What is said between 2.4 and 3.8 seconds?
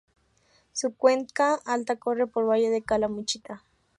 el valle de Calamuchita.